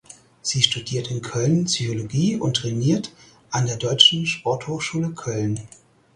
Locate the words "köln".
1.21-1.65, 5.11-5.59